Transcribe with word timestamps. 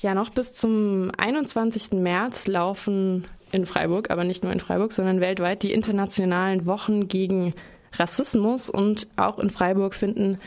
Ja, 0.00 0.14
noch 0.14 0.30
bis 0.30 0.54
zum 0.54 1.10
21. 1.18 1.94
März 1.94 2.46
laufen 2.46 3.26
in 3.50 3.66
Freiburg, 3.66 4.10
aber 4.10 4.22
nicht 4.22 4.44
nur 4.44 4.52
in 4.52 4.60
Freiburg, 4.60 4.92
sondern 4.92 5.20
weltweit 5.20 5.64
die 5.64 5.72
internationalen 5.72 6.66
Wochen 6.66 7.08
gegen 7.08 7.52
Rassismus 7.94 8.70
und 8.70 9.08
auch 9.16 9.40
in 9.40 9.50
Freiburg 9.50 9.96
finden 9.96 10.38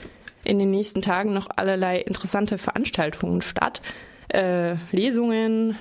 in 0.45 0.57
den 0.57 0.71
nächsten 0.71 1.01
Tagen 1.01 1.33
noch 1.33 1.49
allerlei 1.53 1.99
interessante 1.99 2.57
Veranstaltungen 2.57 3.41
statt. 3.41 3.81
Äh, 4.29 4.75
Lesungen, 4.91 5.77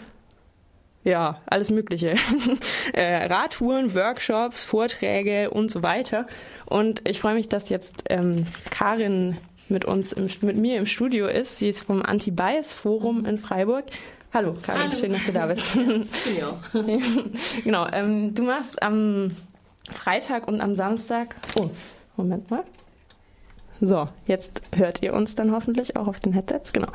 ja, 1.05 1.41
alles 1.47 1.71
Mögliche. 1.71 2.17
äh, 2.93 3.27
Radtouren, 3.27 3.95
Workshops, 3.95 4.65
Vorträge 4.65 5.51
und 5.51 5.71
so 5.71 5.85
weiter. 5.85 6.27
Und 6.67 7.09
ich 7.09 7.21
freue 7.21 7.35
mich, 7.35 7.49
dass 7.49 7.69
jetzt 7.69 8.03
ähm, 8.11 8.47
Karin 8.71 9.37
mit 9.71 9.85
uns, 9.85 10.13
im, 10.13 10.29
mit 10.43 10.57
mir 10.57 10.79
im 10.79 10.87
Studio 10.87 11.27
ist. 11.27 11.59
Sie 11.59 11.69
ist 11.69 11.83
vom 11.83 12.03
Anti-Bias-Forum 12.03 13.25
in 13.27 13.39
Freiburg. 13.39 13.85
Hallo, 14.33 14.55
Karin, 14.63 14.93
schön, 14.93 15.13
dass 15.13 15.27
du 15.27 15.33
da 15.33 15.47
bist. 15.47 15.75
ja. 16.39 16.59
genau, 17.65 17.87
ähm, 17.93 18.35
du 18.35 18.45
machst 18.45 18.81
am 18.83 19.37
Freitag 19.91 20.47
und 20.47 20.61
am 20.61 20.77
Samstag. 20.77 21.35
Oh, 21.57 21.71
Moment 22.17 22.51
mal. 22.51 22.65
So, 23.81 24.09
jetzt 24.27 24.63
hört 24.75 25.03
ihr 25.03 25.15
uns 25.15 25.35
dann 25.35 25.53
hoffentlich 25.53 25.97
auch 25.97 26.07
auf 26.07 26.21
den 26.21 26.33
Headsets. 26.33 26.73
Genau. 26.73 26.89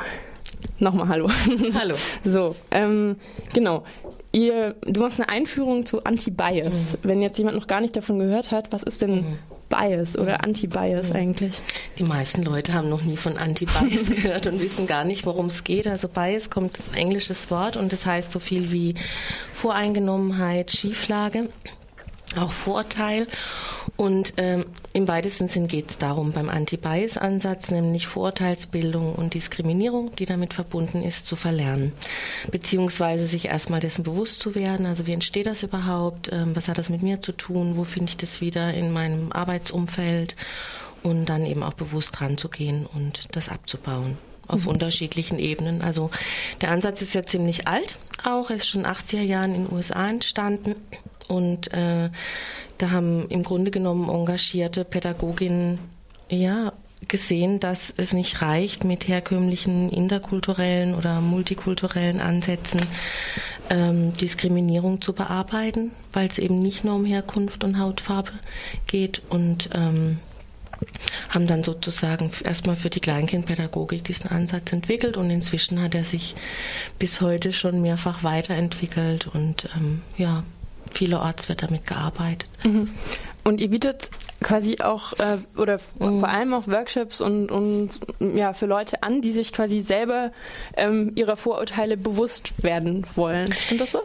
Nochmal 0.79 1.09
Hallo. 1.09 1.29
Hallo. 1.73 1.95
So, 2.23 2.55
ähm, 2.71 3.17
genau. 3.53 3.83
Ihr, 4.31 4.75
du 4.81 5.01
machst 5.01 5.19
eine 5.19 5.29
Einführung 5.29 5.85
zu 5.85 6.03
Anti-Bias. 6.03 6.93
Mhm. 6.93 7.07
Wenn 7.07 7.21
jetzt 7.21 7.37
jemand 7.37 7.57
noch 7.57 7.67
gar 7.67 7.81
nicht 7.81 7.95
davon 7.95 8.19
gehört 8.19 8.51
hat, 8.51 8.71
was 8.71 8.83
ist 8.83 9.01
denn 9.01 9.15
mhm. 9.15 9.37
Bias 9.69 10.17
oder 10.17 10.43
Anti-Bias 10.43 11.09
mhm. 11.09 11.15
eigentlich? 11.15 11.61
Die 11.97 12.03
meisten 12.03 12.43
Leute 12.43 12.73
haben 12.73 12.89
noch 12.89 13.03
nie 13.03 13.17
von 13.17 13.37
Anti-Bias 13.37 14.09
gehört 14.15 14.47
und 14.47 14.61
wissen 14.61 14.87
gar 14.87 15.03
nicht, 15.03 15.25
worum 15.25 15.47
es 15.47 15.63
geht. 15.63 15.87
Also 15.87 16.07
Bias 16.07 16.49
kommt 16.49 16.79
ein 16.91 16.97
englisches 16.97 17.49
Wort 17.51 17.77
und 17.77 17.91
das 17.91 18.05
heißt 18.05 18.31
so 18.31 18.39
viel 18.39 18.71
wie 18.71 18.95
Voreingenommenheit, 19.53 20.71
Schieflage 20.71 21.49
auch 22.37 22.51
Vorteil. 22.51 23.27
Und 23.97 24.33
ähm, 24.37 24.65
im 24.93 25.07
weitesten 25.07 25.47
Sinn 25.47 25.67
geht 25.67 25.91
es 25.91 25.97
darum 25.97 26.31
beim 26.31 26.49
Anti-Bias-Ansatz, 26.49 27.71
nämlich 27.71 28.07
Vorurteilsbildung 28.07 29.15
und 29.15 29.33
Diskriminierung, 29.33 30.15
die 30.15 30.25
damit 30.25 30.53
verbunden 30.53 31.03
ist, 31.03 31.25
zu 31.27 31.35
verlernen. 31.35 31.93
Beziehungsweise 32.51 33.25
sich 33.25 33.45
erstmal 33.45 33.79
dessen 33.79 34.03
bewusst 34.03 34.39
zu 34.39 34.55
werden, 34.55 34.85
also 34.85 35.07
wie 35.07 35.13
entsteht 35.13 35.45
das 35.45 35.63
überhaupt, 35.63 36.29
ähm, 36.31 36.55
was 36.55 36.67
hat 36.67 36.77
das 36.77 36.89
mit 36.89 37.03
mir 37.03 37.21
zu 37.21 37.31
tun, 37.31 37.77
wo 37.77 37.83
finde 37.83 38.09
ich 38.09 38.17
das 38.17 38.41
wieder 38.41 38.73
in 38.73 38.91
meinem 38.91 39.31
Arbeitsumfeld 39.31 40.35
und 41.03 41.25
dann 41.25 41.45
eben 41.45 41.63
auch 41.63 41.73
bewusst 41.73 42.19
ranzugehen 42.19 42.85
und 42.85 43.27
das 43.31 43.49
abzubauen 43.49 44.17
auf 44.47 44.63
mhm. 44.63 44.71
unterschiedlichen 44.71 45.39
Ebenen. 45.39 45.81
Also 45.81 46.11
der 46.61 46.71
Ansatz 46.71 47.01
ist 47.01 47.13
ja 47.15 47.23
ziemlich 47.23 47.67
alt, 47.67 47.97
auch 48.23 48.49
er 48.49 48.57
ist 48.57 48.67
schon 48.67 48.81
in 48.81 48.87
den 48.87 48.93
80er 48.93 49.21
Jahren 49.21 49.55
in 49.55 49.65
den 49.65 49.75
USA 49.75 50.09
entstanden 50.09 50.75
und 51.27 51.73
äh, 51.73 52.09
da 52.77 52.91
haben 52.91 53.27
im 53.29 53.43
Grunde 53.43 53.71
genommen 53.71 54.09
engagierte 54.09 54.83
Pädagoginnen 54.83 55.79
ja 56.29 56.73
gesehen, 57.07 57.59
dass 57.59 57.93
es 57.97 58.13
nicht 58.13 58.41
reicht, 58.41 58.83
mit 58.83 59.07
herkömmlichen 59.07 59.89
interkulturellen 59.89 60.95
oder 60.95 61.21
multikulturellen 61.21 62.19
Ansätzen 62.19 62.81
ähm, 63.69 64.13
Diskriminierung 64.13 65.01
zu 65.01 65.13
bearbeiten, 65.13 65.91
weil 66.13 66.27
es 66.27 66.39
eben 66.39 66.59
nicht 66.59 66.83
nur 66.83 66.95
um 66.95 67.05
Herkunft 67.05 67.63
und 67.63 67.79
Hautfarbe 67.79 68.31
geht. 68.87 69.21
Und 69.29 69.69
ähm, 69.73 70.19
haben 71.29 71.47
dann 71.47 71.63
sozusagen 71.63 72.29
erstmal 72.43 72.75
für 72.75 72.89
die 72.89 72.99
Kleinkindpädagogik 72.99 74.03
diesen 74.03 74.29
Ansatz 74.29 74.73
entwickelt. 74.73 75.17
Und 75.17 75.29
inzwischen 75.29 75.81
hat 75.81 75.95
er 75.95 76.03
sich 76.03 76.35
bis 76.99 77.21
heute 77.21 77.53
schon 77.53 77.81
mehrfach 77.81 78.23
weiterentwickelt. 78.23 79.27
Und 79.27 79.69
ähm, 79.75 80.01
ja, 80.17 80.43
vielerorts 80.91 81.49
wird 81.49 81.63
damit 81.63 81.85
gearbeitet. 81.87 82.47
Mhm. 82.63 82.89
Und 83.43 83.61
ihr 83.61 83.69
bietet 83.69 84.09
quasi 84.41 84.77
auch 84.81 85.13
äh, 85.13 85.37
oder 85.55 85.79
mhm. 85.99 86.19
vor 86.19 86.29
allem 86.29 86.53
auch 86.53 86.67
Workshops 86.67 87.21
und, 87.21 87.51
und 87.51 87.91
ja 88.19 88.53
für 88.53 88.65
Leute 88.65 89.03
an, 89.03 89.21
die 89.21 89.31
sich 89.31 89.53
quasi 89.53 89.81
selber 89.81 90.31
ähm, 90.75 91.11
ihrer 91.15 91.35
Vorurteile 91.35 91.95
bewusst 91.95 92.63
werden 92.63 93.05
wollen. 93.15 93.51
Stimmt 93.53 93.81
das 93.81 93.91
so? 93.91 94.01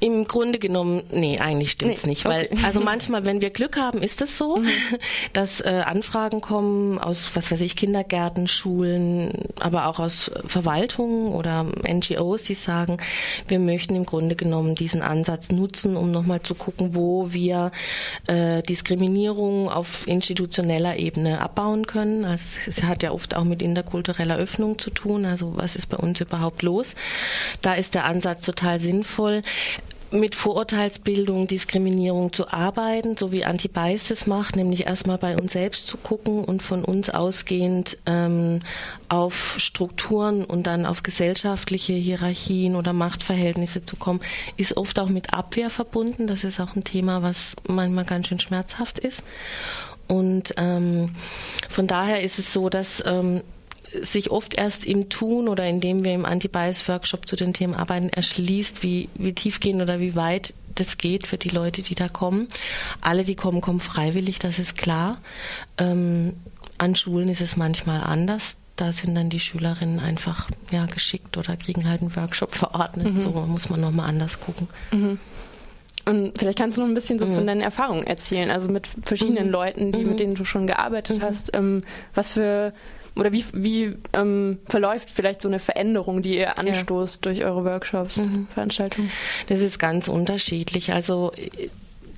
Im 0.00 0.26
Grunde 0.26 0.58
genommen, 0.58 1.02
nee, 1.12 1.38
eigentlich 1.38 1.70
stimmt's 1.72 2.04
nee, 2.04 2.10
nicht, 2.10 2.24
weil 2.24 2.48
okay. 2.50 2.58
also 2.64 2.80
manchmal, 2.80 3.24
wenn 3.24 3.40
wir 3.40 3.50
Glück 3.50 3.76
haben, 3.76 4.02
ist 4.02 4.20
es 4.20 4.36
so, 4.36 4.56
mhm. 4.56 4.68
dass 5.32 5.60
äh, 5.60 5.82
Anfragen 5.84 6.40
kommen 6.40 6.98
aus, 6.98 7.30
was 7.34 7.50
weiß 7.50 7.60
ich, 7.60 7.76
Kindergärten, 7.76 8.48
Schulen, 8.48 9.32
aber 9.60 9.86
auch 9.86 10.00
aus 10.00 10.30
Verwaltungen 10.46 11.32
oder 11.32 11.64
NGOs, 11.64 12.44
die 12.44 12.54
sagen, 12.54 12.98
wir 13.46 13.58
möchten 13.58 13.94
im 13.94 14.04
Grunde 14.04 14.34
genommen 14.34 14.74
diesen 14.74 15.02
Ansatz 15.02 15.50
nutzen, 15.52 15.96
um 15.96 16.10
nochmal 16.10 16.42
zu 16.42 16.54
gucken, 16.54 16.94
wo 16.94 17.32
wir 17.32 17.70
äh, 18.26 18.62
Diskriminierung 18.62 19.68
auf 19.68 20.06
institutioneller 20.08 20.96
Ebene 20.96 21.40
abbauen 21.40 21.86
können. 21.86 22.24
Also 22.24 22.58
es 22.66 22.82
hat 22.82 23.02
ja 23.02 23.12
oft 23.12 23.36
auch 23.36 23.44
mit 23.44 23.62
interkultureller 23.62 24.36
Öffnung 24.36 24.78
zu 24.78 24.90
tun. 24.90 25.24
Also 25.24 25.56
was 25.56 25.76
ist 25.76 25.86
bei 25.86 25.96
uns 25.96 26.20
überhaupt 26.20 26.62
los? 26.62 26.94
Da 27.62 27.74
ist 27.74 27.94
der 27.94 28.04
Ansatz 28.04 28.44
total 28.44 28.80
sinnvoll 28.80 29.42
mit 30.10 30.34
Vorurteilsbildung, 30.34 31.46
Diskriminierung 31.46 32.32
zu 32.32 32.48
arbeiten, 32.48 33.16
so 33.16 33.32
wie 33.32 33.44
Anti-Bias 33.44 34.08
das 34.08 34.26
macht, 34.26 34.56
nämlich 34.56 34.86
erstmal 34.86 35.18
bei 35.18 35.36
uns 35.36 35.52
selbst 35.52 35.86
zu 35.86 35.96
gucken 35.96 36.44
und 36.44 36.62
von 36.62 36.84
uns 36.84 37.10
ausgehend 37.10 37.98
ähm, 38.06 38.60
auf 39.08 39.56
Strukturen 39.58 40.44
und 40.44 40.66
dann 40.66 40.86
auf 40.86 41.02
gesellschaftliche 41.02 41.92
Hierarchien 41.92 42.76
oder 42.76 42.92
Machtverhältnisse 42.92 43.84
zu 43.84 43.96
kommen, 43.96 44.20
ist 44.56 44.76
oft 44.76 44.98
auch 44.98 45.08
mit 45.08 45.34
Abwehr 45.34 45.70
verbunden. 45.70 46.26
Das 46.26 46.44
ist 46.44 46.60
auch 46.60 46.74
ein 46.74 46.84
Thema, 46.84 47.22
was 47.22 47.54
manchmal 47.66 48.04
ganz 48.04 48.28
schön 48.28 48.40
schmerzhaft 48.40 48.98
ist. 48.98 49.22
Und 50.06 50.54
ähm, 50.56 51.14
von 51.68 51.86
daher 51.86 52.22
ist 52.22 52.38
es 52.38 52.52
so, 52.52 52.70
dass 52.70 53.02
ähm, 53.06 53.42
sich 54.02 54.30
oft 54.30 54.54
erst 54.54 54.84
im 54.84 55.08
Tun 55.08 55.48
oder 55.48 55.66
indem 55.66 56.04
wir 56.04 56.12
im 56.14 56.24
Anti-Bias-Workshop 56.24 57.26
zu 57.26 57.36
den 57.36 57.52
Themen 57.52 57.74
arbeiten, 57.74 58.08
erschließt, 58.08 58.82
wie, 58.82 59.08
wie 59.14 59.32
tiefgehend 59.32 59.82
oder 59.82 60.00
wie 60.00 60.14
weit 60.14 60.54
das 60.74 60.98
geht 60.98 61.26
für 61.26 61.38
die 61.38 61.48
Leute, 61.48 61.82
die 61.82 61.94
da 61.94 62.08
kommen. 62.08 62.48
Alle, 63.00 63.24
die 63.24 63.34
kommen, 63.34 63.60
kommen 63.60 63.80
freiwillig, 63.80 64.38
das 64.38 64.58
ist 64.58 64.76
klar. 64.76 65.20
Ähm, 65.76 66.34
an 66.76 66.94
Schulen 66.94 67.28
ist 67.28 67.40
es 67.40 67.56
manchmal 67.56 68.02
anders. 68.02 68.56
Da 68.76 68.92
sind 68.92 69.16
dann 69.16 69.28
die 69.28 69.40
Schülerinnen 69.40 69.98
einfach 69.98 70.48
ja, 70.70 70.86
geschickt 70.86 71.36
oder 71.36 71.56
kriegen 71.56 71.88
halt 71.88 72.00
einen 72.00 72.14
Workshop 72.14 72.54
verordnet. 72.54 73.12
Mhm. 73.14 73.18
So 73.18 73.30
muss 73.30 73.70
man 73.70 73.80
nochmal 73.80 74.08
anders 74.08 74.38
gucken. 74.38 74.68
Mhm. 74.92 75.18
Und 76.08 76.38
vielleicht 76.38 76.58
kannst 76.58 76.78
du 76.78 76.80
noch 76.80 76.88
ein 76.88 76.94
bisschen 76.94 77.18
so 77.18 77.26
mhm. 77.26 77.34
von 77.34 77.46
deinen 77.46 77.60
Erfahrungen 77.60 78.06
erzählen, 78.06 78.50
also 78.50 78.70
mit 78.70 78.88
verschiedenen 79.04 79.46
mhm. 79.46 79.52
Leuten, 79.52 79.92
die, 79.92 80.04
mit 80.04 80.12
mhm. 80.12 80.16
denen 80.16 80.34
du 80.36 80.44
schon 80.44 80.66
gearbeitet 80.66 81.18
mhm. 81.18 81.22
hast. 81.22 81.50
Ähm, 81.54 81.82
was 82.14 82.32
für 82.32 82.72
oder 83.18 83.32
wie, 83.32 83.44
wie 83.52 83.96
ähm, 84.12 84.58
verläuft 84.66 85.10
vielleicht 85.10 85.42
so 85.42 85.48
eine 85.48 85.58
Veränderung, 85.58 86.22
die 86.22 86.38
ihr 86.38 86.58
anstoßt 86.58 87.24
ja. 87.24 87.32
durch 87.32 87.44
eure 87.44 87.64
Workshops, 87.64 88.16
mhm. 88.16 88.46
Veranstaltungen? 88.54 89.10
Das 89.48 89.60
ist 89.60 89.78
ganz 89.78 90.08
unterschiedlich. 90.08 90.92
Also 90.92 91.32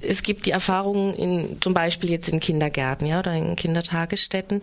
es 0.03 0.23
gibt 0.23 0.47
die 0.47 0.51
Erfahrungen 0.51 1.15
in, 1.15 1.61
zum 1.61 1.75
Beispiel 1.75 2.11
jetzt 2.11 2.29
in 2.29 2.41
Kindergärten 2.41 3.07
ja, 3.07 3.19
oder 3.19 3.35
in 3.35 3.57
Kindertagesstätten. 3.57 4.61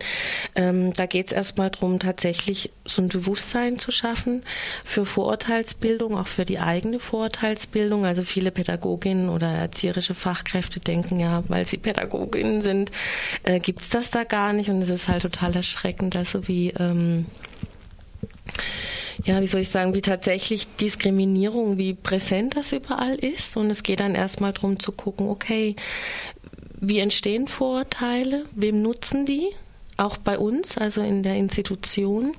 Ähm, 0.54 0.92
da 0.94 1.06
geht 1.06 1.28
es 1.28 1.32
erstmal 1.32 1.70
darum, 1.70 1.98
tatsächlich 1.98 2.70
so 2.84 3.02
ein 3.02 3.08
Bewusstsein 3.08 3.78
zu 3.78 3.90
schaffen 3.90 4.42
für 4.84 5.06
Vorurteilsbildung, 5.06 6.16
auch 6.16 6.26
für 6.26 6.44
die 6.44 6.58
eigene 6.58 6.98
Vorurteilsbildung. 6.98 8.04
Also 8.04 8.22
viele 8.22 8.50
Pädagoginnen 8.50 9.28
oder 9.28 9.48
erzieherische 9.48 10.14
Fachkräfte 10.14 10.80
denken 10.80 11.20
ja, 11.20 11.42
weil 11.48 11.66
sie 11.66 11.78
Pädagoginnen 11.78 12.62
sind, 12.62 12.90
äh, 13.42 13.60
gibt 13.60 13.82
es 13.82 13.90
das 13.90 14.10
da 14.10 14.24
gar 14.24 14.52
nicht. 14.52 14.70
Und 14.70 14.82
es 14.82 14.90
ist 14.90 15.08
halt 15.08 15.22
total 15.22 15.54
erschreckend, 15.54 16.16
also 16.16 16.48
wie 16.48 16.70
ähm, 16.78 17.26
ja, 19.24 19.40
wie 19.40 19.46
soll 19.46 19.62
ich 19.62 19.68
sagen, 19.68 19.94
wie 19.94 20.02
tatsächlich 20.02 20.66
Diskriminierung, 20.76 21.76
wie 21.76 21.94
präsent 21.94 22.56
das 22.56 22.72
überall 22.72 23.16
ist. 23.16 23.56
Und 23.56 23.70
es 23.70 23.82
geht 23.82 24.00
dann 24.00 24.14
erstmal 24.14 24.52
darum 24.52 24.78
zu 24.78 24.92
gucken, 24.92 25.28
okay, 25.28 25.76
wie 26.80 27.00
entstehen 27.00 27.48
Vorurteile, 27.48 28.44
wem 28.54 28.82
nutzen 28.82 29.26
die? 29.26 29.48
Auch 29.96 30.16
bei 30.16 30.38
uns, 30.38 30.78
also 30.78 31.00
in 31.00 31.24
der 31.24 31.34
Institution. 31.34 32.36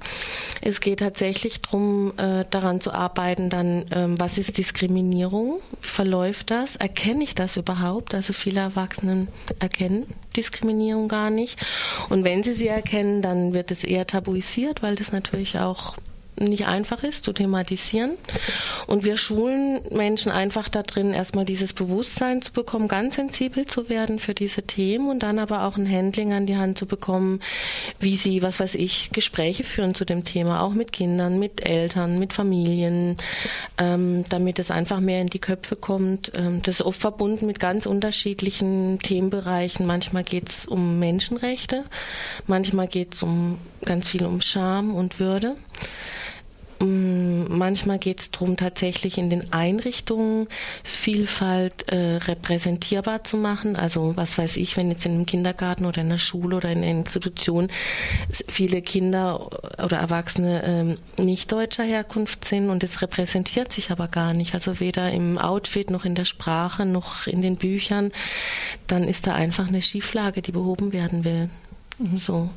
Es 0.61 0.79
geht 0.79 0.99
tatsächlich 0.99 1.61
darum, 1.61 2.13
äh, 2.15 2.45
daran 2.49 2.79
zu 2.79 2.93
arbeiten, 2.93 3.49
dann, 3.49 3.83
ähm, 3.91 4.17
was 4.17 4.37
ist 4.37 4.57
Diskriminierung? 4.57 5.59
Wie 5.81 5.87
verläuft 5.89 6.51
das? 6.51 6.77
Erkenne 6.77 7.25
ich 7.25 7.35
das 7.35 7.57
überhaupt? 7.57 8.15
Also 8.15 8.31
viele 8.31 8.61
Erwachsenen 8.61 9.27
erkennen 9.59 10.05
Diskriminierung 10.37 11.09
gar 11.09 11.31
nicht. 11.31 11.59
Und 12.07 12.23
wenn 12.23 12.43
sie 12.43 12.53
sie 12.53 12.67
erkennen, 12.67 13.21
dann 13.21 13.53
wird 13.53 13.71
es 13.71 13.83
eher 13.83 14.07
tabuisiert, 14.07 14.81
weil 14.81 14.95
das 14.95 15.11
natürlich 15.11 15.59
auch 15.59 15.97
nicht 16.39 16.67
einfach 16.67 17.03
ist 17.03 17.25
zu 17.25 17.33
thematisieren. 17.33 18.11
Und 18.87 19.05
wir 19.05 19.17
schulen 19.17 19.81
Menschen 19.91 20.31
einfach 20.31 20.69
da 20.69 20.83
drin, 20.83 21.13
erstmal 21.13 21.45
dieses 21.45 21.73
Bewusstsein 21.73 22.41
zu 22.41 22.51
bekommen, 22.51 22.87
ganz 22.87 23.15
sensibel 23.15 23.65
zu 23.65 23.89
werden 23.89 24.19
für 24.19 24.33
diese 24.33 24.63
Themen 24.63 25.09
und 25.09 25.23
dann 25.23 25.39
aber 25.39 25.63
auch 25.63 25.77
ein 25.77 25.89
Handling 25.89 26.33
an 26.33 26.45
die 26.45 26.57
Hand 26.57 26.77
zu 26.77 26.85
bekommen, 26.85 27.39
wie 27.99 28.15
sie, 28.15 28.41
was 28.41 28.59
weiß 28.59 28.75
ich, 28.75 29.11
Gespräche 29.11 29.63
führen 29.63 29.95
zu 29.95 30.05
dem 30.05 30.23
Thema, 30.23 30.61
auch 30.61 30.73
mit 30.73 30.91
Kindern, 30.91 31.39
mit 31.39 31.65
Eltern, 31.65 32.19
mit 32.19 32.33
Familien, 32.33 33.17
ähm, 33.77 34.25
damit 34.29 34.59
es 34.59 34.71
einfach 34.71 34.99
mehr 34.99 35.21
in 35.21 35.27
die 35.27 35.39
Köpfe 35.39 35.75
kommt. 35.75 36.31
Ähm, 36.35 36.61
das 36.61 36.79
ist 36.79 36.85
oft 36.85 36.99
verbunden 36.99 37.45
mit 37.45 37.59
ganz 37.59 37.85
unterschiedlichen 37.85 38.99
Themenbereichen. 38.99 39.85
Manchmal 39.85 40.23
geht 40.23 40.49
es 40.49 40.65
um 40.65 40.99
Menschenrechte, 40.99 41.85
manchmal 42.47 42.87
geht 42.87 43.15
es 43.15 43.23
um 43.23 43.59
ganz 43.85 44.09
viel 44.09 44.25
um 44.25 44.41
Scham 44.41 44.93
und 44.93 45.19
Würde. 45.19 45.55
Mm, 46.79 47.43
manchmal 47.49 47.99
geht 47.99 48.21
es 48.21 48.31
darum, 48.31 48.55
tatsächlich 48.55 49.17
in 49.17 49.29
den 49.29 49.51
Einrichtungen 49.51 50.47
Vielfalt 50.83 51.89
äh, 51.89 52.15
repräsentierbar 52.17 53.25
zu 53.25 53.35
machen. 53.35 53.75
Also 53.75 54.15
was 54.15 54.37
weiß 54.37 54.55
ich, 54.57 54.77
wenn 54.77 54.89
jetzt 54.89 55.05
in 55.05 55.13
einem 55.13 55.25
Kindergarten 55.25 55.85
oder 55.85 56.01
in 56.01 56.07
einer 56.07 56.19
Schule 56.19 56.55
oder 56.55 56.69
in 56.69 56.79
einer 56.79 56.91
Institution 56.91 57.69
viele 58.47 58.81
Kinder 58.81 59.49
oder 59.83 59.97
Erwachsene 59.97 60.63
ähm, 60.63 60.97
nicht 61.23 61.51
deutscher 61.51 61.83
Herkunft 61.83 62.45
sind 62.45 62.69
und 62.69 62.83
es 62.83 63.01
repräsentiert 63.01 63.73
sich 63.73 63.91
aber 63.91 64.07
gar 64.07 64.33
nicht. 64.33 64.53
Also 64.53 64.79
weder 64.79 65.11
im 65.11 65.37
Outfit 65.37 65.89
noch 65.89 66.05
in 66.05 66.15
der 66.15 66.25
Sprache 66.25 66.85
noch 66.85 67.27
in 67.27 67.41
den 67.41 67.57
Büchern, 67.57 68.11
dann 68.87 69.03
ist 69.03 69.27
da 69.27 69.33
einfach 69.33 69.67
eine 69.67 69.81
Schieflage, 69.81 70.41
die 70.41 70.53
behoben 70.53 70.93
werden 70.93 71.25
will. 71.25 71.49
Mhm. 71.97 72.17
So 72.17 72.49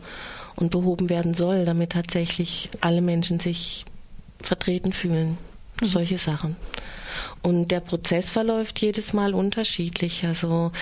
und 0.54 0.70
behoben 0.70 1.08
werden 1.08 1.34
soll, 1.34 1.64
damit 1.64 1.90
tatsächlich 1.92 2.68
alle 2.82 3.00
Menschen 3.00 3.40
sich 3.40 3.86
vertreten 4.46 4.92
fühlen. 4.92 5.38
Mhm. 5.80 5.86
Solche 5.86 6.18
Sachen. 6.18 6.56
Und 7.42 7.68
der 7.68 7.80
Prozess 7.80 8.30
verläuft 8.30 8.80
jedes 8.80 9.12
Mal 9.12 9.34
unterschiedlich. 9.34 10.24
Also 10.24 10.72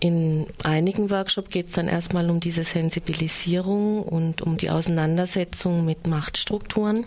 in 0.00 0.46
einigen 0.62 1.10
Workshops 1.10 1.50
geht 1.50 1.68
es 1.68 1.72
dann 1.72 1.88
erstmal 1.88 2.30
um 2.30 2.38
diese 2.40 2.62
Sensibilisierung 2.62 4.02
und 4.02 4.42
um 4.42 4.56
die 4.56 4.70
Auseinandersetzung 4.70 5.84
mit 5.84 6.06
Machtstrukturen. 6.06 7.04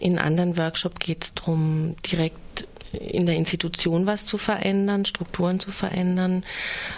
In 0.00 0.18
anderen 0.18 0.56
Workshops 0.56 0.98
geht 0.98 1.24
es 1.24 1.34
darum, 1.34 1.94
direkt 2.10 2.66
in 2.92 3.26
der 3.26 3.36
Institution 3.36 4.06
was 4.06 4.26
zu 4.26 4.38
verändern, 4.38 5.04
Strukturen 5.04 5.60
zu 5.60 5.70
verändern. 5.70 6.44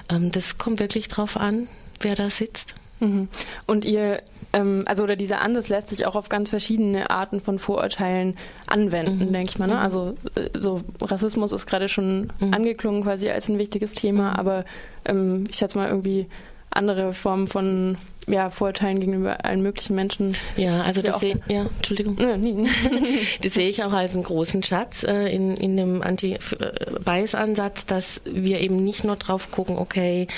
Ähm, 0.09 0.33
das 0.33 0.57
kommt 0.57 0.81
wirklich 0.81 1.09
drauf 1.09 1.37
an, 1.37 1.69
wer 2.01 2.15
da 2.15 2.31
sitzt. 2.31 2.75
Mhm. 3.01 3.29
Und 3.67 3.85
ihr, 3.85 4.23
ähm, 4.53 4.85
also 4.87 5.05
oder 5.05 5.17
dieser 5.17 5.41
Ansatz 5.41 5.69
lässt 5.69 5.91
sich 5.91 6.07
auch 6.07 6.15
auf 6.15 6.29
ganz 6.29 6.51
verschiedene 6.51 7.11
Arten 7.11 7.41
von 7.41 7.59
Vorurteilen 7.59 8.37
anwenden, 8.67 9.29
mhm. 9.29 9.33
denke 9.33 9.51
ich 9.51 9.59
mal. 9.59 9.69
Ne? 9.69 9.79
Also 9.79 10.15
äh, 10.35 10.49
so 10.59 10.83
Rassismus 11.03 11.53
ist 11.53 11.67
gerade 11.67 11.89
schon 11.89 12.33
mhm. 12.41 12.55
angeklungen 12.55 13.03
quasi 13.03 13.29
als 13.29 13.49
ein 13.49 13.59
wichtiges 13.59 13.95
Thema, 13.95 14.31
mhm. 14.31 14.37
aber 14.37 14.65
ähm, 15.05 15.45
ich 15.49 15.57
schätze 15.57 15.77
mal 15.77 15.89
irgendwie 15.89 16.27
andere 16.71 17.13
Formen 17.13 17.47
von 17.47 17.97
ja, 18.29 18.51
Vorurteilen 18.51 19.01
gegenüber 19.01 19.45
allen 19.45 19.63
möglichen 19.63 19.95
Menschen. 19.95 20.37
Ja, 20.57 20.83
also 20.83 21.01
das 21.01 21.19
sehe 21.21 21.41
ja, 21.49 21.67
Entschuldigung. 21.77 22.19
Ja, 22.19 22.37
das 23.43 23.55
sehe 23.55 23.69
ich 23.69 23.83
auch 23.85 23.93
als 23.93 24.15
einen 24.15 24.25
großen 24.25 24.63
Schatz 24.63 25.03
äh, 25.03 25.35
in, 25.35 25.57
in 25.57 25.77
dem 25.77 26.03
Anti-Bias-Ansatz, 26.03 27.87
dass 27.87 28.21
wir 28.25 28.61
eben 28.61 28.85
nicht 28.85 29.05
nur 29.05 29.17
drauf 29.17 29.51
gucken, 29.51 29.79
okay, 29.79 30.29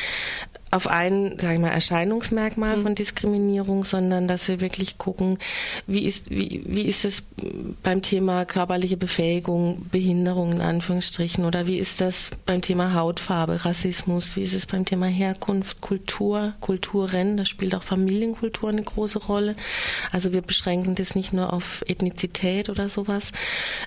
auf 0.70 0.86
ein, 0.86 1.36
sag 1.40 1.54
ich 1.54 1.60
mal, 1.60 1.70
Erscheinungsmerkmal 1.70 2.76
mhm. 2.76 2.82
von 2.82 2.94
Diskriminierung, 2.94 3.84
sondern 3.84 4.28
dass 4.28 4.46
wir 4.46 4.60
wirklich 4.60 4.98
gucken, 4.98 5.38
wie 5.86 6.06
ist, 6.06 6.30
wie, 6.30 6.62
wie 6.64 6.82
ist 6.82 7.04
es 7.04 7.24
beim 7.82 8.02
Thema 8.02 8.44
körperliche 8.44 8.96
Befähigung, 8.96 9.86
Behinderung 9.90 10.52
in 10.52 10.60
Anführungsstrichen, 10.60 11.44
oder 11.44 11.66
wie 11.66 11.78
ist 11.78 12.00
das 12.00 12.30
beim 12.46 12.62
Thema 12.62 12.94
Hautfarbe, 12.94 13.64
Rassismus, 13.64 14.36
wie 14.36 14.44
ist 14.44 14.54
es 14.54 14.66
beim 14.66 14.84
Thema 14.84 15.06
Herkunft, 15.06 15.80
Kultur, 15.80 16.54
Kulturen, 16.60 17.36
da 17.36 17.44
spielt 17.44 17.74
auch 17.74 17.82
Familienkultur 17.82 18.68
eine 18.68 18.82
große 18.82 19.18
Rolle. 19.18 19.56
Also 20.12 20.32
wir 20.32 20.42
beschränken 20.42 20.94
das 20.94 21.16
nicht 21.16 21.32
nur 21.32 21.52
auf 21.52 21.82
Ethnizität 21.88 22.68
oder 22.70 22.88
sowas. 22.88 23.32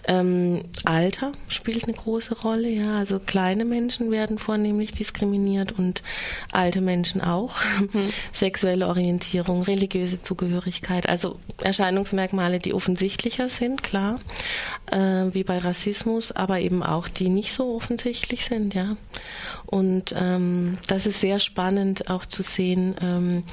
Ähm, 0.06 0.64
Alter 0.84 1.32
spielt 1.48 1.86
eine 1.86 1.94
große 1.94 2.42
Rolle, 2.42 2.70
ja, 2.70 2.98
also 2.98 3.20
kleine 3.20 3.64
Menschen 3.64 4.12
werden 4.12 4.38
vornehmlich 4.38 4.92
diskriminiert 4.92 5.72
und 5.72 6.04
Alter 6.52 6.73
alte 6.74 6.82
Menschen 6.82 7.22
auch. 7.22 7.56
Mhm. 7.80 8.10
Sexuelle 8.34 8.88
Orientierung, 8.88 9.62
religiöse 9.62 10.22
Zugehörigkeit, 10.22 11.08
also 11.08 11.40
Erscheinungsmerkmale, 11.62 12.60
die 12.60 12.74
offensichtlicher 12.74 13.50
sind, 13.50 13.84
klar, 13.84 14.20
äh, 14.92 14.98
wie 15.34 15.44
bei 15.44 15.60
Rassismus, 15.60 16.32
aber 16.32 16.60
eben 16.60 16.82
auch 16.82 17.08
die 17.08 17.30
nicht 17.30 17.54
so 17.54 17.76
offensichtlich 17.76 18.46
sind, 18.46 18.74
ja. 18.74 18.98
Und 19.68 20.14
ähm, 20.18 20.78
das 20.88 21.06
ist 21.06 21.20
sehr 21.20 21.40
spannend 21.40 22.10
auch 22.10 22.26
zu 22.26 22.42
sehen, 22.42 22.96
ähm, 23.02 23.44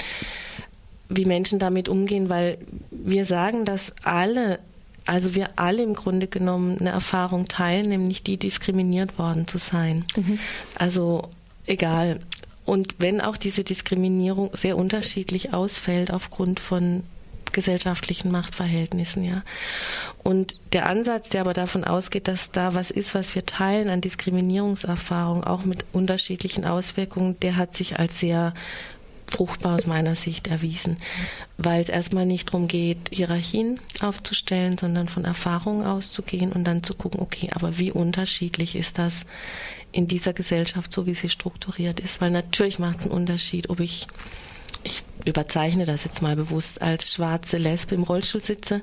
wie 1.09 1.25
Menschen 1.25 1.59
damit 1.59 1.89
umgehen, 1.89 2.31
weil 2.31 2.59
wir 2.91 3.25
sagen, 3.25 3.65
dass 3.65 3.93
alle 4.03 4.61
also 5.07 5.35
wir 5.35 5.49
alle 5.57 5.83
im 5.83 5.95
Grunde 5.95 6.29
genommen 6.29 6.79
eine 6.79 6.91
Erfahrung 6.91 7.49
teilen, 7.49 7.89
nämlich 7.89 8.23
die 8.23 8.37
diskriminiert 8.37 9.19
worden 9.19 9.49
zu 9.49 9.59
sein. 9.59 10.05
Mhm. 10.15 10.39
Also 10.77 11.31
egal, 11.67 12.21
und 12.71 12.95
wenn 12.99 13.21
auch 13.21 13.37
diese 13.37 13.65
Diskriminierung 13.65 14.51
sehr 14.55 14.77
unterschiedlich 14.77 15.53
ausfällt 15.53 16.13
aufgrund 16.13 16.61
von 16.61 17.03
gesellschaftlichen 17.51 18.31
Machtverhältnissen, 18.31 19.25
ja. 19.25 19.43
Und 20.23 20.57
der 20.73 20.89
Ansatz, 20.89 21.31
der 21.31 21.41
aber 21.41 21.53
davon 21.53 21.83
ausgeht, 21.83 22.29
dass 22.29 22.53
da 22.53 22.73
was 22.77 22.93
ist, 22.93 23.17
was 23.17 23.35
wir 23.35 23.45
teilen 23.45 23.91
an 23.91 24.01
Diskriminierungserfahrung, 24.01 25.43
auch 25.43 25.65
mit 25.65 25.85
unterschiedlichen 25.93 26.65
Auswirkungen, 26.65 27.41
der 27.41 27.57
hat 27.57 27.75
sich 27.75 27.99
als 27.99 28.21
sehr 28.21 28.55
fruchtbar 29.31 29.77
aus 29.77 29.87
meiner 29.87 30.15
Sicht 30.15 30.49
erwiesen, 30.49 30.97
weil 31.57 31.81
es 31.81 31.89
erstmal 31.89 32.27
nicht 32.27 32.49
darum 32.49 32.69
geht, 32.69 33.11
Hierarchien 33.11 33.81
aufzustellen, 34.01 34.77
sondern 34.77 35.09
von 35.09 35.25
Erfahrungen 35.25 35.87
auszugehen 35.87 36.53
und 36.53 36.65
dann 36.65 36.83
zu 36.83 36.95
gucken, 36.95 37.21
okay, 37.21 37.49
aber 37.53 37.79
wie 37.79 37.93
unterschiedlich 37.93 38.77
ist 38.77 38.99
das 38.99 39.25
in 39.93 40.07
dieser 40.07 40.33
Gesellschaft, 40.33 40.93
so 40.93 41.07
wie 41.07 41.15
sie 41.15 41.29
strukturiert 41.29 42.01
ist. 42.01 42.21
Weil 42.21 42.31
natürlich 42.31 42.79
macht 42.79 43.01
es 43.01 43.07
einen 43.07 43.15
Unterschied, 43.15 43.71
ob 43.71 43.81
ich 43.81 44.07
ich 44.83 45.05
überzeichne 45.25 45.85
das 45.85 46.05
jetzt 46.05 46.23
mal 46.23 46.37
bewusst, 46.37 46.83
als 46.83 47.13
schwarze 47.13 47.57
Lesbe 47.57 47.95
im 47.95 48.03
Rollstuhl 48.03 48.41
sitze 48.41 48.81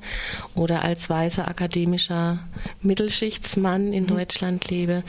oder 0.56 0.84
als 0.84 1.10
weißer 1.10 1.48
akademischer 1.48 2.40
Mittelschichtsmann 2.82 3.94
in 3.94 4.04
mhm. 4.04 4.08
Deutschland 4.08 4.70
lebe. 4.70 5.04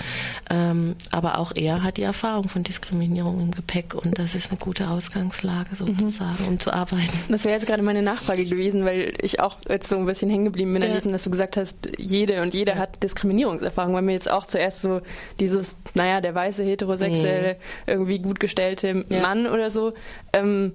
Ähm, 0.50 0.96
aber 1.10 1.38
auch 1.38 1.52
er 1.54 1.82
hat 1.82 1.96
die 1.96 2.02
Erfahrung 2.02 2.48
von 2.48 2.62
Diskriminierung 2.62 3.40
im 3.40 3.50
Gepäck 3.50 3.94
und 3.94 4.18
das 4.18 4.34
ist 4.34 4.50
eine 4.50 4.58
gute 4.58 4.88
Ausgangslage 4.88 5.76
sozusagen, 5.76 6.42
mhm. 6.42 6.48
um 6.48 6.60
zu 6.60 6.72
arbeiten. 6.72 7.12
Das 7.28 7.44
wäre 7.44 7.54
jetzt 7.54 7.66
gerade 7.66 7.82
meine 7.82 8.02
Nachfrage 8.02 8.44
gewesen, 8.44 8.84
weil 8.84 9.14
ich 9.20 9.40
auch 9.40 9.58
jetzt 9.68 9.88
so 9.88 9.96
ein 9.96 10.06
bisschen 10.06 10.30
hängen 10.30 10.44
geblieben 10.44 10.72
bin 10.72 10.82
ja. 10.82 10.88
an 10.88 10.94
diesem, 10.94 11.12
dass 11.12 11.24
du 11.24 11.30
gesagt 11.30 11.56
hast, 11.56 11.76
jede 11.98 12.42
und 12.42 12.54
jeder 12.54 12.74
ja. 12.74 12.78
hat 12.80 13.02
Diskriminierungserfahrung, 13.02 13.94
weil 13.94 14.02
mir 14.02 14.12
jetzt 14.12 14.30
auch 14.30 14.46
zuerst 14.46 14.80
so 14.80 15.00
dieses, 15.40 15.76
naja, 15.94 16.20
der 16.20 16.34
weiße, 16.34 16.62
heterosexuelle, 16.64 17.54
mhm. 17.54 17.58
irgendwie 17.86 18.18
gut 18.18 18.40
gestellte 18.40 19.04
ja. 19.08 19.20
Mann 19.20 19.46
oder 19.46 19.70
so, 19.70 19.92
ähm, 20.32 20.72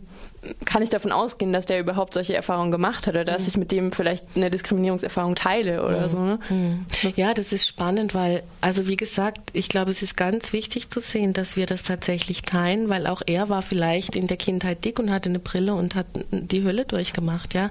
kann 0.65 0.81
ich 0.81 0.89
davon 0.89 1.12
ausgehen, 1.12 1.53
dass 1.53 1.65
der 1.65 1.79
überhaupt 1.79 2.13
solche 2.13 2.35
Erfahrungen 2.35 2.71
gemacht 2.71 3.07
hat 3.07 3.13
oder 3.13 3.25
dass 3.25 3.43
mhm. 3.43 3.47
ich 3.47 3.57
mit 3.57 3.71
dem 3.71 3.91
vielleicht 3.91 4.25
eine 4.35 4.50
Diskriminierungserfahrung 4.50 5.35
teile 5.35 5.83
oder 5.83 6.07
mhm. 6.07 6.09
so. 6.09 6.19
Ne? 6.19 6.39
Mhm. 6.50 6.85
Ja, 7.15 7.33
das 7.33 7.53
ist 7.53 7.67
spannend, 7.67 8.13
weil, 8.13 8.43
also 8.62 8.88
wie 8.88 8.97
gesagt, 8.97 9.39
ich 9.53 9.69
glaube, 9.69 9.91
es 9.91 10.01
ist 10.01 10.17
ganz 10.17 10.53
wichtig 10.53 10.89
zu 10.89 11.00
sehen, 11.00 11.33
dass 11.33 11.55
wir 11.55 11.65
das 11.65 11.83
tatsächlich 11.83 12.41
teilen, 12.43 12.89
weil 12.89 13.07
auch 13.07 13.21
er 13.25 13.50
war 13.50 13.62
vielleicht 13.62 14.15
in 14.15 14.27
der 14.27 14.38
Kindheit 14.38 14.83
dick 14.85 15.00
und 15.00 15.12
hatte 15.12 15.29
eine 15.29 15.39
Brille 15.39 15.73
und 15.73 15.95
hat 15.95 16.07
die 16.31 16.63
Hölle 16.63 16.85
durchgemacht, 16.85 17.53
ja. 17.53 17.69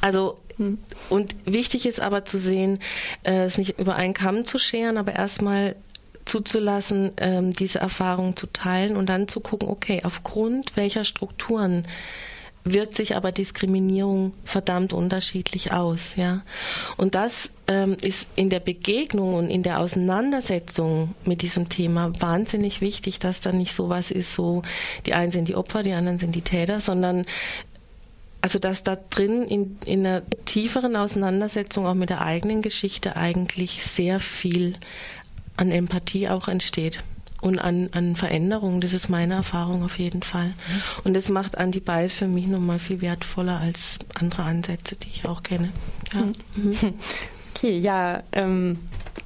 Also 0.00 0.36
mhm. 0.58 0.78
und 1.10 1.34
wichtig 1.44 1.86
ist 1.86 2.00
aber 2.00 2.24
zu 2.24 2.38
sehen, 2.38 2.78
äh, 3.24 3.44
es 3.44 3.58
nicht 3.58 3.78
über 3.78 3.96
einen 3.96 4.14
Kamm 4.14 4.46
zu 4.46 4.58
scheren, 4.58 4.96
aber 4.96 5.14
erstmal 5.14 5.76
zuzulassen, 6.26 7.12
ähm, 7.16 7.52
diese 7.52 7.78
Erfahrung 7.78 8.36
zu 8.36 8.46
teilen 8.48 8.96
und 8.96 9.08
dann 9.08 9.28
zu 9.28 9.40
gucken, 9.40 9.68
okay, 9.68 10.00
aufgrund 10.04 10.76
welcher 10.76 11.04
Strukturen 11.04 11.86
wirkt 12.64 12.96
sich 12.96 13.14
aber 13.14 13.32
Diskriminierung 13.32 14.34
verdammt 14.44 14.92
unterschiedlich 14.92 15.72
aus, 15.72 16.16
ja. 16.16 16.42
Und 16.96 17.14
das 17.14 17.50
ähm, 17.68 17.96
ist 18.02 18.26
in 18.34 18.50
der 18.50 18.60
Begegnung 18.60 19.34
und 19.34 19.50
in 19.50 19.62
der 19.62 19.80
Auseinandersetzung 19.80 21.14
mit 21.24 21.42
diesem 21.42 21.68
Thema 21.68 22.12
wahnsinnig 22.20 22.80
wichtig, 22.80 23.20
dass 23.20 23.40
da 23.40 23.52
nicht 23.52 23.74
sowas 23.74 24.10
ist, 24.10 24.34
so 24.34 24.62
die 25.06 25.14
einen 25.14 25.32
sind 25.32 25.48
die 25.48 25.54
Opfer, 25.54 25.84
die 25.84 25.92
anderen 25.92 26.18
sind 26.18 26.34
die 26.34 26.42
Täter, 26.42 26.80
sondern 26.80 27.24
also 28.40 28.58
dass 28.58 28.84
da 28.84 28.96
drin 28.96 29.42
in, 29.42 29.78
in 29.86 30.06
einer 30.06 30.22
tieferen 30.44 30.94
Auseinandersetzung 30.94 31.86
auch 31.86 31.94
mit 31.94 32.10
der 32.10 32.20
eigenen 32.20 32.62
Geschichte 32.62 33.16
eigentlich 33.16 33.84
sehr 33.84 34.20
viel 34.20 34.76
an 35.56 35.70
Empathie 35.70 36.28
auch 36.28 36.48
entsteht 36.48 37.02
und 37.40 37.58
an, 37.58 37.90
an 37.92 38.16
Veränderungen. 38.16 38.80
Das 38.80 38.92
ist 38.92 39.08
meine 39.08 39.34
Erfahrung 39.34 39.84
auf 39.84 39.98
jeden 39.98 40.22
Fall. 40.22 40.54
Und 41.04 41.14
das 41.14 41.28
macht 41.28 41.58
Anti-Bias 41.58 42.14
für 42.14 42.28
mich 42.28 42.46
nochmal 42.46 42.78
viel 42.78 43.00
wertvoller 43.02 43.58
als 43.58 43.98
andere 44.14 44.42
Ansätze, 44.42 44.96
die 44.96 45.08
ich 45.12 45.26
auch 45.26 45.42
kenne. 45.42 45.70
Ja. 46.12 46.22
Mhm. 46.56 46.94
Okay, 47.56 47.78
ja, 47.78 48.22
ähm, 48.32 48.76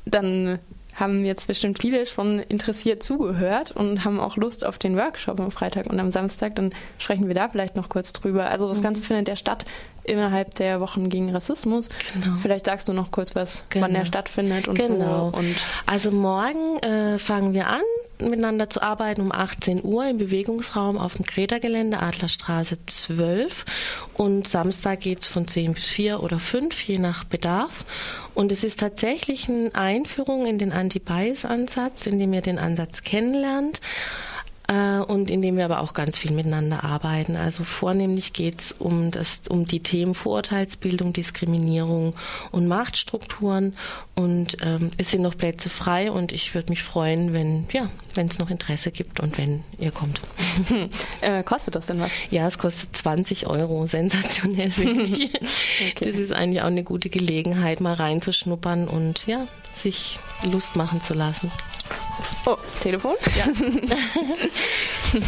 dann 0.04 0.60
haben 1.00 1.24
jetzt 1.24 1.46
bestimmt 1.46 1.80
viele 1.80 2.06
schon 2.06 2.38
interessiert 2.38 3.02
zugehört 3.02 3.70
und 3.72 4.04
haben 4.04 4.20
auch 4.20 4.36
Lust 4.36 4.64
auf 4.64 4.78
den 4.78 4.96
Workshop 4.96 5.40
am 5.40 5.50
Freitag 5.50 5.86
und 5.86 5.98
am 5.98 6.10
Samstag. 6.10 6.54
Dann 6.54 6.72
sprechen 6.98 7.26
wir 7.26 7.34
da 7.34 7.48
vielleicht 7.48 7.76
noch 7.76 7.88
kurz 7.88 8.12
drüber. 8.12 8.46
Also 8.46 8.68
das 8.68 8.78
mhm. 8.78 8.84
Ganze 8.84 9.02
findet 9.02 9.28
ja 9.28 9.36
statt 9.36 9.64
innerhalb 10.04 10.54
der 10.54 10.80
Wochen 10.80 11.08
gegen 11.08 11.34
Rassismus. 11.34 11.88
Genau. 12.14 12.36
Vielleicht 12.40 12.66
sagst 12.66 12.88
du 12.88 12.92
noch 12.92 13.10
kurz 13.10 13.34
was, 13.34 13.64
genau. 13.70 13.86
wann 13.86 13.94
der 13.94 14.04
stattfindet 14.04 14.68
und 14.68 14.76
genau. 14.76 15.32
wo. 15.32 15.38
Und 15.38 15.56
also 15.86 16.10
morgen 16.10 16.78
äh, 16.78 17.18
fangen 17.18 17.54
wir 17.54 17.66
an 17.66 17.82
miteinander 18.28 18.68
zu 18.68 18.82
arbeiten 18.82 19.20
um 19.20 19.32
18 19.32 19.84
Uhr 19.84 20.06
im 20.06 20.18
Bewegungsraum 20.18 20.98
auf 20.98 21.14
dem 21.14 21.24
Kreta-Gelände 21.24 22.00
Adlerstraße 22.00 22.78
12 22.86 23.64
und 24.14 24.46
Samstag 24.46 25.00
geht 25.00 25.20
es 25.20 25.26
von 25.28 25.48
10 25.48 25.74
bis 25.74 25.84
4 25.86 26.22
oder 26.22 26.38
5, 26.38 26.80
je 26.82 26.98
nach 26.98 27.24
Bedarf. 27.24 27.84
Und 28.34 28.52
es 28.52 28.64
ist 28.64 28.80
tatsächlich 28.80 29.48
eine 29.48 29.74
Einführung 29.74 30.46
in 30.46 30.58
den 30.58 30.72
Anti-Bias-Ansatz, 30.72 32.06
in 32.06 32.18
dem 32.18 32.32
ihr 32.32 32.42
den 32.42 32.58
Ansatz 32.58 33.02
kennenlernt 33.02 33.80
äh, 34.70 35.00
und 35.00 35.30
indem 35.30 35.56
wir 35.56 35.64
aber 35.64 35.80
auch 35.80 35.94
ganz 35.94 36.18
viel 36.18 36.30
miteinander 36.30 36.84
arbeiten. 36.84 37.36
Also 37.36 37.64
vornehmlich 37.64 38.32
geht 38.32 38.60
es 38.60 38.72
um, 38.72 39.10
um 39.48 39.64
die 39.64 39.80
Themen 39.80 40.14
Vorurteilsbildung, 40.14 41.12
Diskriminierung 41.12 42.14
und 42.52 42.68
Machtstrukturen 42.68 43.74
und 44.14 44.58
ähm, 44.62 44.90
es 44.96 45.10
sind 45.10 45.22
noch 45.22 45.36
Plätze 45.36 45.70
frei 45.70 46.12
und 46.12 46.32
ich 46.32 46.54
würde 46.54 46.70
mich 46.70 46.82
freuen, 46.82 47.34
wenn 47.34 47.66
ja, 47.72 47.90
wenn 48.14 48.28
es 48.28 48.38
noch 48.38 48.50
Interesse 48.50 48.92
gibt 48.92 49.20
und 49.20 49.38
wenn 49.38 49.64
ihr 49.78 49.90
kommt. 49.90 50.20
äh, 51.20 51.42
kostet 51.42 51.74
das 51.74 51.86
denn 51.86 52.00
was? 52.00 52.12
Ja, 52.30 52.46
es 52.46 52.58
kostet 52.58 52.96
20 52.96 53.46
Euro, 53.46 53.86
sensationell 53.86 54.76
wirklich. 54.76 55.32
okay. 55.34 56.10
Das 56.10 56.14
ist 56.14 56.32
eigentlich 56.32 56.62
auch 56.62 56.66
eine 56.66 56.84
gute 56.84 57.08
Gelegenheit, 57.08 57.80
mal 57.80 57.94
reinzuschnuppern 57.94 58.86
und 58.86 59.26
ja, 59.26 59.46
sich 59.74 60.18
Lust 60.44 60.76
machen 60.76 61.02
zu 61.02 61.14
lassen. 61.14 61.50
Oh, 62.46 62.56
Telefon? 62.80 63.16
Ja. 63.36 63.46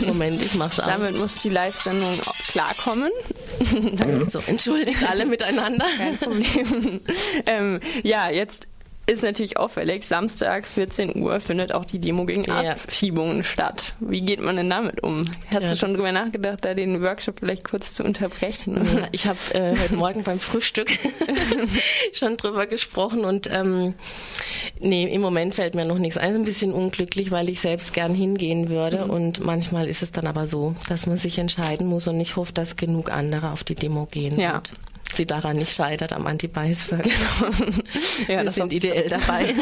Moment, 0.07 0.41
ich 0.41 0.55
mach's 0.55 0.81
an. 0.81 0.89
Damit 0.89 1.19
muss 1.19 1.43
die 1.43 1.51
Live-Sendung 1.51 2.19
klarkommen. 2.49 3.13
so, 4.29 4.41
entschuldigt 4.47 5.03
alle 5.09 5.27
miteinander. 5.27 5.85
Kein 5.97 6.19
Problem. 6.19 7.01
ähm, 7.47 7.81
ja, 8.03 8.31
jetzt 8.31 8.69
ist 9.07 9.23
natürlich 9.23 9.57
auffällig, 9.57 10.07
Samstag 10.07 10.67
14 10.67 11.17
Uhr 11.21 11.41
findet 11.41 11.73
auch 11.73 11.85
die 11.85 11.99
Demo 11.99 12.25
gegen 12.25 12.45
ja. 12.45 12.73
Abschiebungen 12.73 13.43
statt. 13.43 13.95
Wie 13.99 14.21
geht 14.21 14.41
man 14.41 14.57
denn 14.57 14.71
damit 14.71 15.03
um? 15.03 15.23
Hast 15.51 15.63
ja. 15.63 15.71
du 15.71 15.77
schon 15.77 15.95
drüber 15.95 16.13
nachgedacht, 16.13 16.65
da 16.65 16.75
den 16.75 17.03
Workshop 17.03 17.41
vielleicht 17.41 17.65
kurz 17.65 17.95
zu 17.95 18.05
unterbrechen? 18.05 18.77
Ja, 18.77 19.09
ich 19.13 19.27
habe 19.27 19.39
äh, 19.55 19.77
heute 19.77 19.97
Morgen 19.97 20.23
beim 20.23 20.39
Frühstück 20.39 20.89
schon 22.13 22.37
drüber 22.37 22.67
gesprochen 22.67 23.25
und 23.25 23.51
ähm, 23.51 23.95
nee, 24.79 25.05
im 25.13 25.21
Moment 25.21 25.57
fällt 25.57 25.75
mir 25.75 25.85
noch 25.85 25.99
nichts 25.99 26.17
ein. 26.17 26.33
Ein 26.33 26.45
bisschen 26.45 26.73
unglücklich, 26.73 27.31
weil 27.31 27.49
ich 27.49 27.61
selbst 27.61 27.93
gern 27.93 28.15
hingehen 28.15 28.69
würde 28.69 29.05
mhm. 29.05 29.11
und 29.11 29.45
manchmal 29.45 29.89
ist 29.89 30.03
es 30.03 30.13
dann 30.13 30.27
aber 30.27 30.47
so, 30.47 30.77
dass 30.89 31.07
man 31.07 31.19
sich 31.19 31.39
entscheiden 31.39 31.89
muss 31.89 32.07
und 32.07 32.21
ich 32.21 32.37
hoffe, 32.37 32.53
dass 32.53 32.77
genug 32.77 33.11
andere 33.11 33.51
auf 33.51 33.65
die 33.65 33.75
Demo 33.75 34.07
gehen. 34.07 34.39
Ja. 34.39 34.57
Und 34.57 34.73
sie 35.17 35.27
daran 35.27 35.57
nicht 35.57 35.75
scheitert 35.75 36.13
am 36.13 36.27
Anti-Bias-Work. 36.27 37.07
ja, 38.29 38.43
Wir 38.43 38.51
sind 38.51 38.73
ideell 38.73 39.09
dabei. 39.09 39.55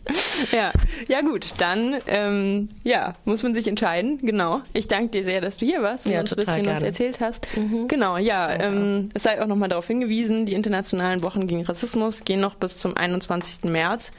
ja. 0.52 0.72
ja, 1.08 1.20
gut, 1.20 1.46
dann 1.58 1.96
ähm, 2.06 2.68
ja, 2.82 3.14
muss 3.24 3.42
man 3.42 3.54
sich 3.54 3.66
entscheiden. 3.68 4.18
Genau. 4.22 4.62
Ich 4.72 4.88
danke 4.88 5.10
dir 5.10 5.24
sehr, 5.24 5.40
dass 5.40 5.58
du 5.58 5.66
hier 5.66 5.82
warst 5.82 6.06
und 6.06 6.12
ja, 6.12 6.20
uns 6.20 6.32
ein 6.32 6.36
bisschen 6.36 6.62
gerne. 6.62 6.76
was 6.76 6.82
erzählt 6.82 7.20
hast. 7.20 7.46
Mhm. 7.56 7.88
Genau, 7.88 8.16
ja. 8.16 8.50
Ähm, 8.50 9.08
es 9.14 9.22
sei 9.22 9.40
auch 9.42 9.46
nochmal 9.46 9.68
darauf 9.68 9.86
hingewiesen, 9.86 10.46
die 10.46 10.54
internationalen 10.54 11.22
Wochen 11.22 11.46
gegen 11.46 11.64
Rassismus 11.64 12.24
gehen 12.24 12.40
noch 12.40 12.54
bis 12.54 12.78
zum 12.78 12.96
21. 12.96 13.70
März. 13.70 14.12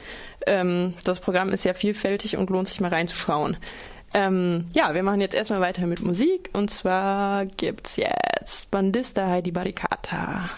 Ähm, 0.46 0.94
das 1.04 1.20
Programm 1.20 1.50
ist 1.50 1.66
ja 1.66 1.74
vielfältig 1.74 2.38
und 2.38 2.50
lohnt 2.50 2.68
sich 2.68 2.80
mal 2.80 2.90
reinzuschauen. 2.90 3.58
Ähm, 4.14 4.66
ja, 4.74 4.94
wir 4.94 5.04
machen 5.04 5.20
jetzt 5.20 5.36
erstmal 5.36 5.60
weiter 5.60 5.88
mit 5.88 6.02
Musik 6.02 6.50
und 6.54 6.70
zwar 6.70 7.46
gibt's 7.46 7.98
jetzt 7.98 8.72
Bandista 8.72 9.28
Heidi 9.28 9.52
Barricata. 9.52 10.50